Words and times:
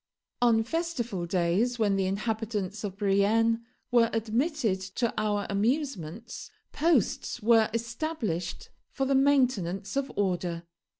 On 0.41 0.63
festival 0.63 1.27
days, 1.27 1.77
when 1.77 1.95
the 1.95 2.07
inhabitants 2.07 2.83
of 2.83 2.97
Brienne 2.97 3.63
were 3.91 4.09
admitted 4.13 4.81
to 4.81 5.13
our 5.15 5.45
amusements, 5.47 6.49
posts 6.73 7.39
were 7.43 7.69
established 7.71 8.69
for 8.89 9.05
the 9.05 9.13
maintenance 9.13 9.95
of 9.95 10.11
order. 10.15 10.63